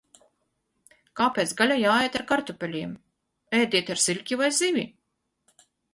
Kāpēc 1.19 1.51
gaļa 1.59 1.77
jāēd 1.81 2.17
ar 2.21 2.25
kartupeļiem? 2.31 2.95
Ēdiet 3.61 3.93
ar 3.97 4.03
siļķi 4.07 4.39
vai 4.43 4.51
zivi! 4.63 4.87